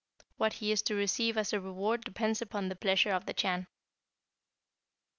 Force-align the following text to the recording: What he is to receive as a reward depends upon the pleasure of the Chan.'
What 0.37 0.53
he 0.53 0.71
is 0.71 0.81
to 0.81 0.95
receive 0.95 1.37
as 1.37 1.53
a 1.53 1.59
reward 1.59 2.03
depends 2.03 2.41
upon 2.41 2.69
the 2.69 2.75
pleasure 2.75 3.11
of 3.11 3.27
the 3.27 3.35
Chan.' 3.35 3.67